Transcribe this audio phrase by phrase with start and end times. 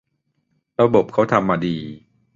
[0.81, 1.75] ระบบเขาทำมาดี